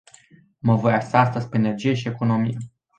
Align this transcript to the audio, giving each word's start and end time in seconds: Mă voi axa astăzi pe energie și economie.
Mă 0.59 0.75
voi 0.75 0.93
axa 0.93 1.19
astăzi 1.19 1.49
pe 1.49 1.57
energie 1.57 1.93
și 1.93 2.07
economie. 2.07 2.57